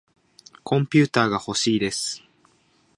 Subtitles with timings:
[0.63, 2.23] コンピューターがほしいです。